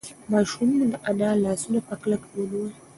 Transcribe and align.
ماشوم 0.31 0.69
د 0.91 0.93
انا 1.09 1.29
لاسونه 1.43 1.79
په 1.87 1.93
کلکه 2.01 2.27
ونیول. 2.35 2.73